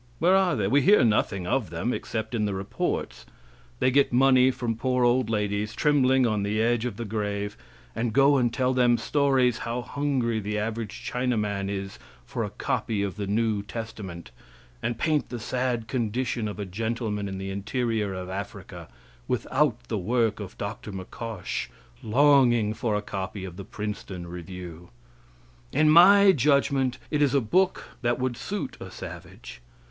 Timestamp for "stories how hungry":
8.97-10.39